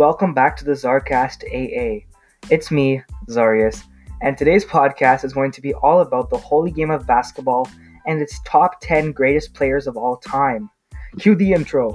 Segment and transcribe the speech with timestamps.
[0.00, 2.06] welcome back to the Zarcast AA.
[2.48, 3.82] It's me, Zarius,
[4.22, 7.68] and today's podcast is going to be all about the holy game of basketball
[8.06, 10.70] and its top 10 greatest players of all time.
[11.18, 11.92] Cue the intro.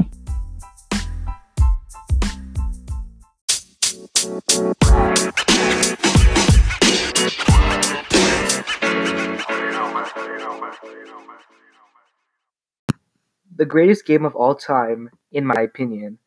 [13.55, 16.19] The greatest game of all time, in my opinion,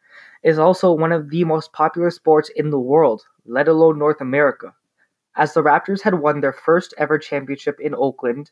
[0.43, 4.75] is also one of the most popular sports in the world, let alone North America.
[5.37, 8.51] As the Raptors had won their first ever championship in Oakland,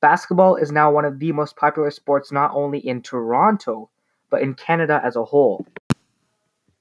[0.00, 3.90] basketball is now one of the most popular sports not only in Toronto,
[4.30, 5.66] but in Canada as a whole.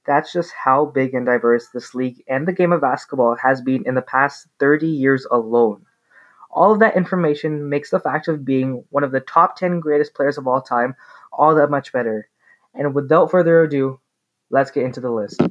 [0.06, 3.86] That's just how big and diverse this league and the game of basketball has been
[3.86, 5.86] in the past 30 years alone.
[6.52, 10.14] All of that information makes the fact of being one of the top 10 greatest
[10.14, 10.96] players of all time
[11.32, 12.30] all that much better.
[12.74, 14.00] And without further ado,
[14.50, 15.42] let's get into the list.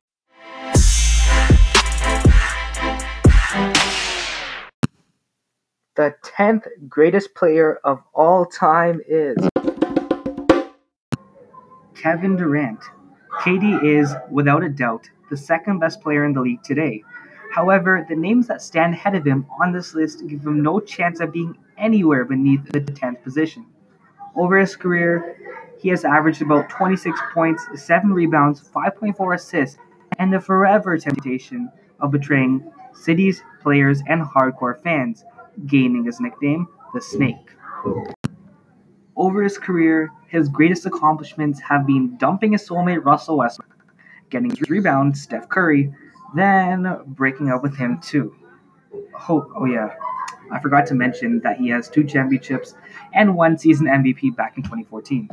[5.94, 9.36] The 10th greatest player of all time is
[11.94, 12.80] Kevin Durant.
[13.40, 17.02] KD is, without a doubt, the second best player in the league today.
[17.52, 21.20] However, the names that stand ahead of him on this list give him no chance
[21.20, 23.66] of being anywhere beneath the 10th position.
[24.34, 25.36] Over his career,
[25.82, 29.78] he has averaged about 26 points, 7 rebounds, 5.4 assists,
[30.20, 35.24] and the forever temptation of betraying cities, players, and hardcore fans,
[35.66, 37.56] gaining his nickname, the Snake.
[39.16, 43.84] Over his career, his greatest accomplishments have been dumping his soulmate Russell Westbrook,
[44.30, 45.92] getting his rebound Steph Curry,
[46.36, 48.32] then breaking up with him too.
[49.28, 49.94] Oh, oh yeah,
[50.52, 52.74] I forgot to mention that he has two championships
[53.14, 55.28] and one season MVP back in 2014.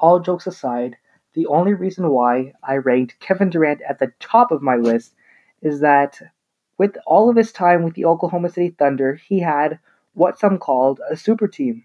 [0.00, 0.96] All jokes aside,
[1.34, 5.14] the only reason why I ranked Kevin Durant at the top of my list
[5.60, 6.22] is that
[6.78, 9.78] with all of his time with the Oklahoma City Thunder, he had
[10.14, 11.84] what some called a super team.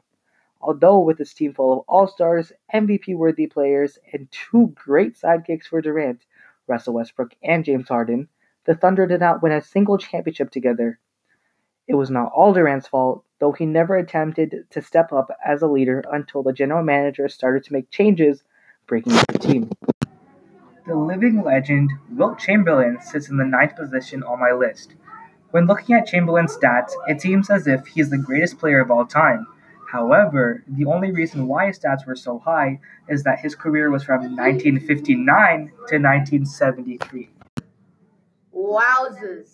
[0.62, 5.66] Although with his team full of all stars, MVP worthy players, and two great sidekicks
[5.66, 6.25] for Durant,
[6.67, 8.29] Russell Westbrook and James Harden,
[8.63, 11.00] the Thunder did not win a single championship together.
[11.85, 15.68] It was not all Durant's fault, though he never attempted to step up as a
[15.68, 18.44] leader until the general manager started to make changes,
[18.88, 19.72] breaking up the team.
[20.88, 24.94] The living legend, Wilt Chamberlain, sits in the ninth position on my list.
[25.51, 28.91] When looking at Chamberlain's stats, it seems as if he is the greatest player of
[28.91, 29.47] all time.
[29.91, 34.03] However, the only reason why his stats were so high is that his career was
[34.03, 37.29] from 1959 to 1973.
[38.53, 39.52] Wowzers.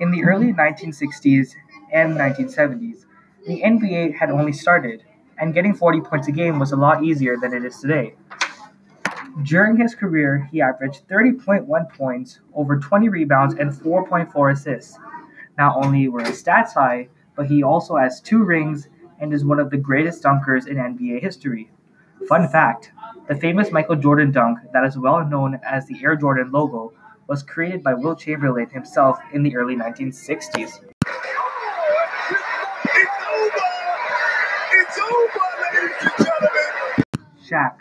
[0.00, 1.54] In the early 1960s
[1.92, 3.04] and 1970s,
[3.46, 5.04] the NBA had only started,
[5.38, 8.14] and getting 40 points a game was a lot easier than it is today.
[9.42, 14.98] During his career, he averaged 30.1 points, over 20 rebounds, and 4.4 assists.
[15.58, 18.88] Not only were his stats high, but he also has two rings
[19.20, 21.70] and is one of the greatest dunkers in NBA history.
[22.28, 22.92] Fun fact
[23.28, 26.92] the famous Michael Jordan dunk that is well known as the Air Jordan logo
[27.28, 30.91] was created by Wilt Chamberlain himself in the early 1960s.
[37.52, 37.74] Shaq,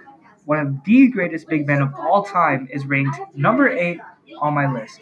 [0.43, 4.01] one of the greatest big men of all time, is ranked number 8
[4.41, 4.99] on my list.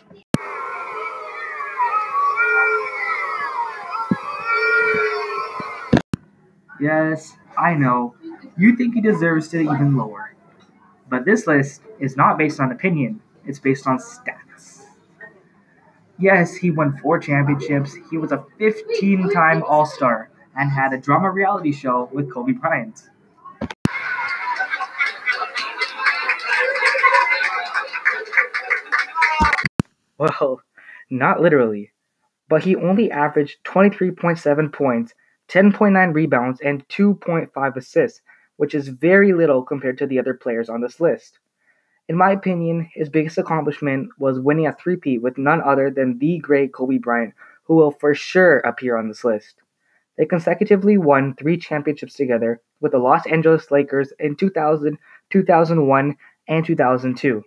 [6.80, 8.16] Yes, I know,
[8.58, 10.36] you think he deserves to even lower.
[11.10, 14.86] But this list is not based on opinion, it's based on stats.
[16.20, 20.98] Yes, he won four championships, he was a 15 time All Star, and had a
[21.00, 23.10] drama reality show with Kobe Bryant.
[30.20, 30.62] Well,
[31.10, 31.92] not literally,
[32.50, 35.14] but he only averaged 23.7 points,
[35.48, 38.22] 10.9 rebounds, and 2.5 assists,
[38.58, 41.40] which is very little compared to the other players on this list.
[42.10, 46.40] In my opinion, his biggest accomplishment was winning a three-peat with none other than the
[46.40, 47.34] great Kobe Bryant,
[47.64, 49.62] who will for sure appear on this list.
[50.18, 54.98] They consecutively won three championships together with the Los Angeles Lakers in 2000,
[55.30, 56.18] 2001,
[56.50, 57.44] and 2002.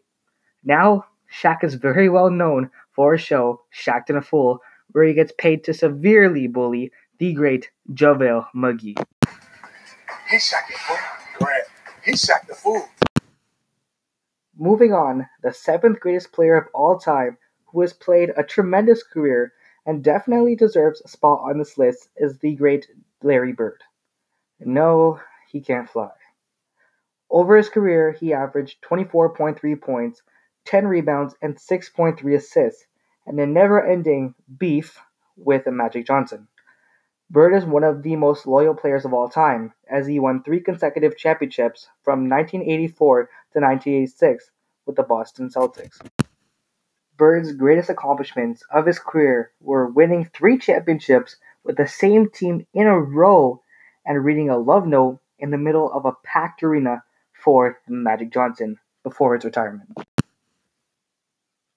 [0.64, 4.61] Now, Shaq is very well known for his show, Shaqtin' a Fool,
[4.93, 9.02] where he gets paid to severely bully the great JaVale McGee.
[10.29, 11.49] He's Shaq the Fool.
[12.05, 12.88] He's Shaq the Fool.
[14.58, 19.52] Moving on, the seventh greatest player of all time, who has played a tremendous career
[19.87, 22.88] and definitely deserves a spot on this list, is the great
[23.23, 23.82] Larry Bird.
[24.61, 25.20] No,
[25.50, 26.11] he can't fly.
[27.31, 30.23] Over his career, he averaged 24.3 points,
[30.64, 32.87] 10 rebounds, and 6.3 assists,
[33.26, 34.99] and a never ending beef
[35.37, 36.49] with Magic Johnson.
[37.31, 40.61] Bird is one of the most loyal players of all time, as he won three
[40.61, 44.50] consecutive championships from 1984 to 1986
[44.85, 45.99] with the Boston Celtics.
[47.17, 52.87] Bird's greatest accomplishments of his career were winning three championships with the same team in
[52.87, 53.62] a row
[54.05, 58.79] and reading a love note in the middle of a packed arena for Magic Johnson
[59.03, 59.88] before his retirement.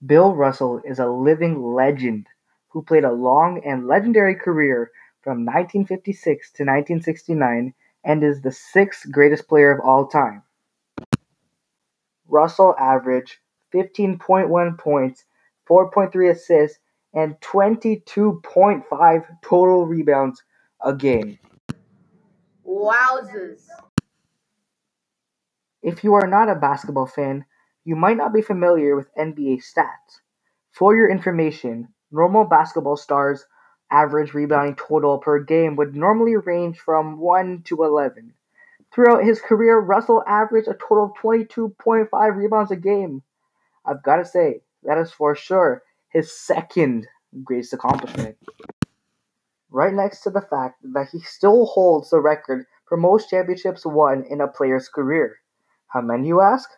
[0.06, 2.28] Bill Russell is a living legend
[2.69, 4.92] who played a long and legendary career
[5.22, 7.74] from 1956 to 1969
[8.04, 10.44] and is the sixth greatest player of all time.
[12.28, 13.38] Russell averaged
[13.74, 15.24] 15.1 points,
[15.68, 16.80] 4.3 assists,
[17.13, 20.44] and 22.5 total rebounds
[20.84, 21.40] a game.
[22.68, 23.62] Wowzers.
[25.81, 27.46] If you are not a basketball fan,
[27.86, 30.20] you might not be familiar with NBA stats.
[30.72, 33.46] For your information, normal basketball stars
[33.92, 38.34] average rebounding total per game would normally range from 1 to 11.
[38.92, 43.22] Throughout his career, Russell averaged a total of 22.5 rebounds a game.
[43.86, 47.08] I've got to say, that is for sure his second
[47.44, 48.38] greatest accomplishment.
[49.70, 54.24] Right next to the fact that he still holds the record for most championships won
[54.30, 55.38] in a player's career.
[55.88, 56.70] How many, you ask?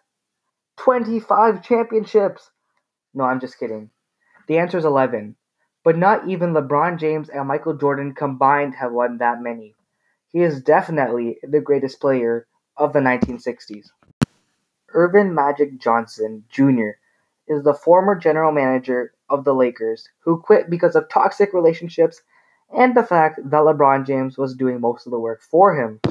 [0.78, 2.52] 25 championships!
[3.14, 3.90] No, I'm just kidding.
[4.48, 5.36] The answer is 11
[5.88, 9.74] but not even LeBron James and Michael Jordan combined have won that many.
[10.28, 12.46] He is definitely the greatest player
[12.76, 13.88] of the 1960s.
[14.94, 17.00] Earvin Magic Johnson Jr.
[17.48, 22.22] is the former general manager of the Lakers who quit because of toxic relationships
[22.78, 26.02] and the fact that LeBron James was doing most of the work for him.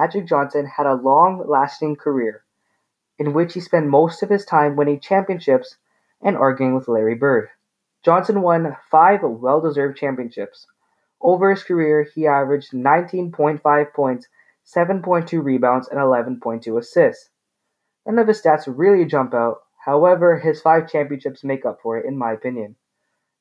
[0.00, 2.42] Magic Johnson had a long-lasting career,
[3.18, 5.76] in which he spent most of his time winning championships
[6.22, 7.50] and arguing with Larry Bird.
[8.02, 10.66] Johnson won five well-deserved championships.
[11.20, 14.26] Over his career, he averaged 19.5 points,
[14.64, 17.28] 7.2 rebounds, and 11.2 assists.
[18.06, 22.06] None of his stats really jump out, however, his five championships make up for it,
[22.06, 22.76] in my opinion.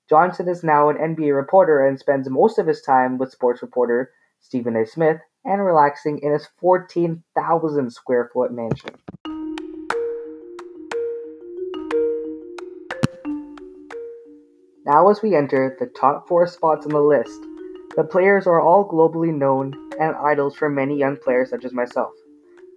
[0.09, 4.11] Johnson is now an NBA reporter and spends most of his time with sports reporter
[4.41, 4.85] Stephen A.
[4.85, 8.91] Smith and relaxing in his 14,000 square foot mansion.
[14.85, 17.41] Now, as we enter the top four spots on the list,
[17.95, 22.13] the players are all globally known and idols for many young players such as myself.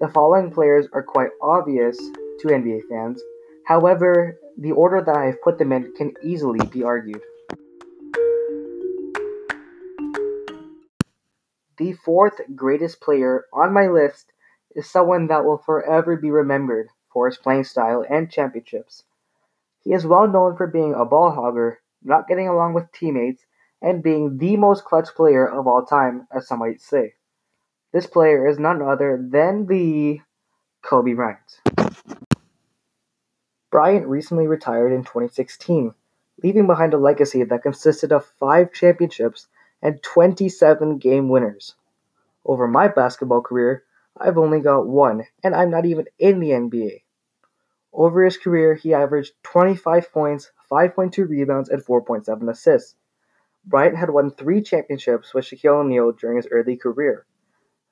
[0.00, 1.96] The following players are quite obvious
[2.40, 3.22] to NBA fans,
[3.66, 7.22] however, the order that I have put them in can easily be argued.
[11.78, 14.32] The fourth greatest player on my list
[14.74, 19.04] is someone that will forever be remembered for his playing style and championships.
[19.82, 23.44] He is well known for being a ball hogger, not getting along with teammates,
[23.80, 27.14] and being the most clutch player of all time, as some might say.
[27.92, 30.20] This player is none other than the
[30.82, 31.60] Kobe Bryant.
[33.70, 35.94] Bryant recently retired in 2016,
[36.42, 39.48] leaving behind a legacy that consisted of five championships
[39.82, 41.74] and 27 game winners.
[42.44, 43.84] Over my basketball career,
[44.16, 47.02] I've only got one, and I'm not even in the NBA.
[47.92, 52.94] Over his career, he averaged 25 points, 5.2 rebounds, and 4.7 assists.
[53.64, 57.26] Bryant had won three championships with Shaquille O'Neal during his early career,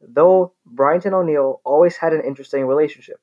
[0.00, 3.20] though Bryant and O'Neal always had an interesting relationship.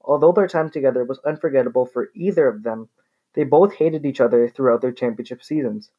[0.00, 2.90] Although their time together was unforgettable for either of them,
[3.32, 5.90] they both hated each other throughout their championship seasons.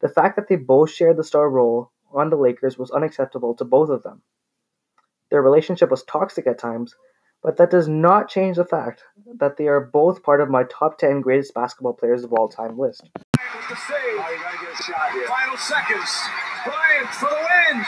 [0.00, 3.64] The fact that they both shared the star role on the Lakers was unacceptable to
[3.64, 4.22] both of them.
[5.30, 6.94] Their relationship was toxic at times,
[7.42, 9.02] but that does not change the fact
[9.38, 12.78] that they are both part of my top 10 greatest basketball players of all time
[12.78, 13.08] list.
[15.26, 16.22] Final seconds.
[16.64, 17.84] Bryant for the win.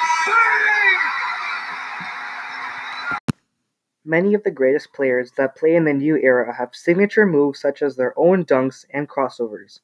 [4.05, 7.83] Many of the greatest players that play in the new era have signature moves such
[7.83, 9.81] as their own dunks and crossovers.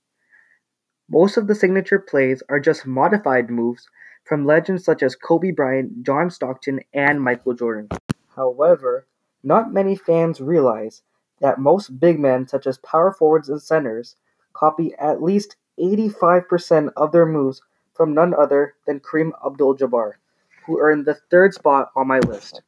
[1.09, 3.89] Most of the signature plays are just modified moves
[4.25, 7.89] from legends such as Kobe Bryant, John Stockton, and Michael Jordan.
[8.35, 9.07] However,
[9.45, 11.03] not many fans realize
[11.41, 14.17] that most big men, such as power forwards and centers,
[14.53, 17.63] copy at least 85% of their moves
[17.95, 20.15] from none other than Kareem Abdul Jabbar,
[20.65, 22.63] who earned the third spot on my list.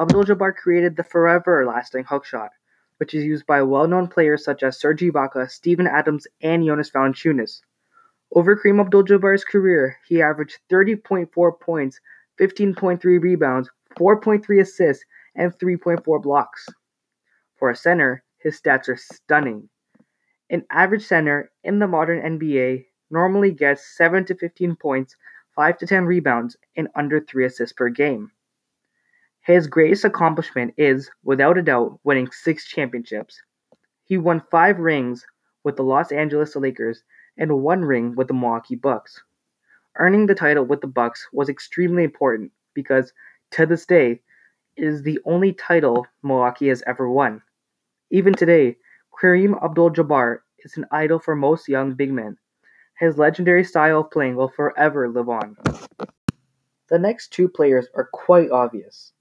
[0.00, 2.52] Abdul Jabbar created the forever lasting hook shot,
[2.98, 7.60] which is used by well-known players such as Serge Ibaka, Steven Adams, and Jonas Valanciunas.
[8.32, 12.00] Over Kareem Abdul-Jabbar's career, he averaged 30.4 points,
[12.40, 15.04] 15.3 rebounds, 4.3 assists,
[15.36, 16.66] and 3.4 blocks.
[17.56, 19.68] For a center, his stats are stunning.
[20.50, 25.16] An average center in the modern NBA normally gets 7 to 15 points,
[25.54, 28.30] 5 to 10 rebounds, and under 3 assists per game.
[29.44, 33.42] His greatest accomplishment is, without a doubt, winning six championships.
[34.06, 35.26] He won five rings
[35.64, 37.04] with the Los Angeles Lakers
[37.36, 39.22] and one ring with the Milwaukee Bucks.
[39.96, 43.12] Earning the title with the Bucks was extremely important because,
[43.50, 44.22] to this day,
[44.76, 47.42] it is the only title Milwaukee has ever won.
[48.10, 48.78] Even today,
[49.20, 52.38] Kareem Abdul-Jabbar is an idol for most young big men.
[52.98, 55.56] His legendary style of playing will forever live on.
[56.88, 59.12] The next two players are quite obvious.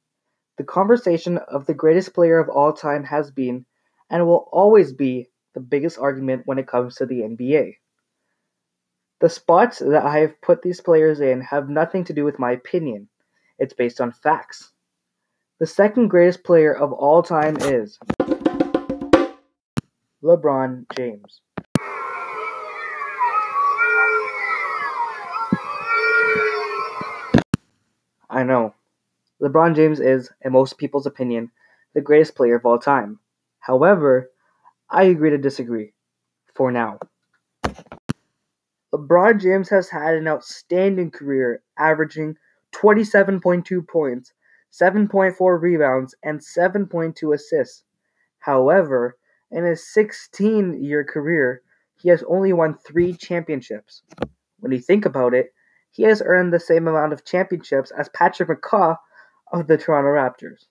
[0.57, 3.65] The conversation of the greatest player of all time has been,
[4.09, 7.75] and will always be, the biggest argument when it comes to the NBA.
[9.19, 12.51] The spots that I have put these players in have nothing to do with my
[12.51, 13.07] opinion.
[13.57, 14.71] It's based on facts.
[15.59, 17.97] The second greatest player of all time is
[20.23, 21.41] LeBron James.
[28.29, 28.73] I know.
[29.41, 31.51] LeBron James is, in most people's opinion,
[31.93, 33.19] the greatest player of all time.
[33.59, 34.29] However,
[34.89, 35.93] I agree to disagree.
[36.53, 36.99] For now.
[38.93, 42.37] LeBron James has had an outstanding career, averaging
[42.75, 44.33] 27.2 points,
[44.71, 47.83] 7.4 rebounds, and 7.2 assists.
[48.39, 49.17] However,
[49.49, 51.61] in his 16 year career,
[51.95, 54.03] he has only won three championships.
[54.59, 55.53] When you think about it,
[55.89, 58.97] he has earned the same amount of championships as Patrick McCaw
[59.53, 60.65] of the Toronto Raptors.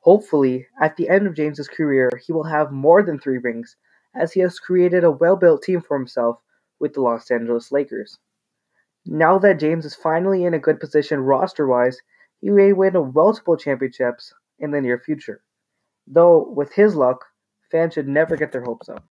[0.00, 3.76] Hopefully, at the end of James's career, he will have more than three rings,
[4.16, 6.42] as he has created a well built team for himself
[6.80, 8.18] with the Los Angeles Lakers.
[9.06, 12.00] Now that James is finally in a good position roster wise,
[12.40, 15.40] he may win multiple championships in the near future.
[16.08, 17.24] Though, with his luck,
[17.70, 19.04] fans should never get their hopes up.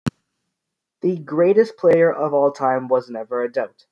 [1.01, 3.85] The greatest player of all time was never a doubt.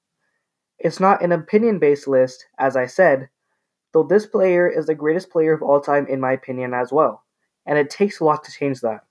[0.77, 3.29] It's not an opinion based list, as I said,
[3.93, 7.23] though this player is the greatest player of all time in my opinion as well,
[7.65, 9.01] and it takes a lot to change that.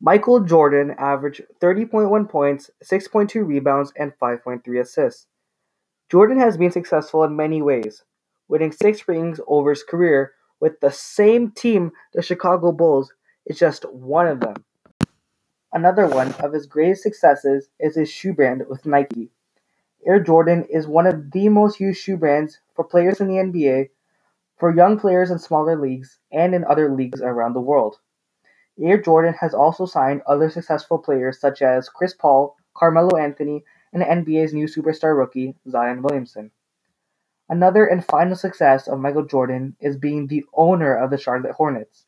[0.00, 5.28] Michael Jordan averaged 30.1 points, 6.2 rebounds, and 5.3 assists.
[6.10, 8.02] Jordan has been successful in many ways,
[8.48, 13.12] winning six rings over his career with the same team, the Chicago Bulls,
[13.46, 14.64] is just one of them.
[15.72, 19.30] Another one of his greatest successes is his shoe brand with Nike.
[20.04, 23.90] Air Jordan is one of the most used shoe brands for players in the NBA,
[24.58, 27.98] for young players in smaller leagues, and in other leagues around the world.
[28.80, 34.02] Air Jordan has also signed other successful players such as Chris Paul, Carmelo Anthony, and
[34.02, 36.50] the NBA's new superstar rookie, Zion Williamson.
[37.48, 42.06] Another and final success of Michael Jordan is being the owner of the Charlotte Hornets.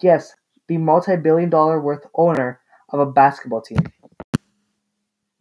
[0.00, 0.34] Yes,
[0.68, 3.80] the multi billion dollar worth owner of a basketball team.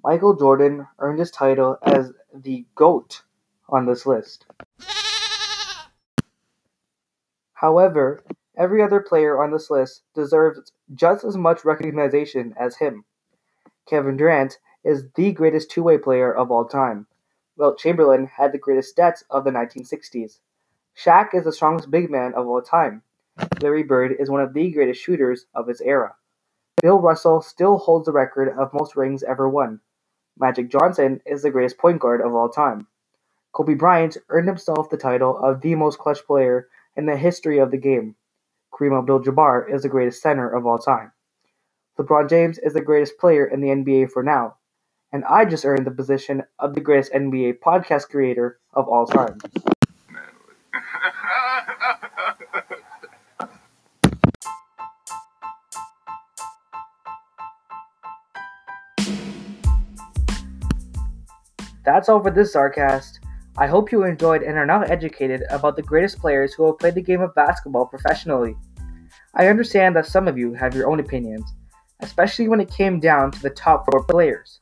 [0.08, 3.24] Michael Jordan earned his title as the GOAT
[3.68, 4.46] on this list.
[7.52, 8.24] However,
[8.56, 13.04] every other player on this list deserves just as much recognition as him.
[13.86, 17.08] Kevin Durant is the greatest two way player of all time.
[17.58, 20.40] Wilt Chamberlain had the greatest stats of the 1960s.
[20.96, 23.02] Shaq is the strongest big man of all time.
[23.62, 26.16] Larry Bird is one of the greatest shooters of his era.
[26.82, 29.82] Bill Russell still holds the record of most rings ever won.
[30.40, 32.88] Magic Johnson is the greatest point guard of all time.
[33.54, 37.72] Kobe Bryant earned himself the title of the most clutch player in the history of
[37.72, 38.16] the game.
[38.74, 41.12] Kareem Abdul-Jabbar is the greatest center of all time.
[41.98, 44.58] LeBron James is the greatest player in the NBA for now,
[45.12, 49.40] and I just earned the position of the greatest NBA podcast creator of all time.
[61.88, 63.20] That's all for this Czarcast.
[63.58, 66.96] I hope you enjoyed and are now educated about the greatest players who have played
[66.96, 68.58] the game of basketball professionally.
[69.36, 71.50] I understand that some of you have your own opinions,
[72.02, 74.60] especially when it came down to the top four players.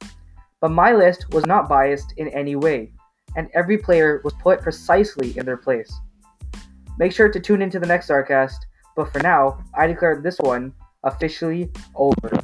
[0.62, 2.91] But my list was not biased in any way,
[3.36, 5.91] and every player was put precisely in their place.
[7.00, 10.75] Make sure to tune into the next Czarcast, but for now, I declare this one
[11.03, 12.39] officially over.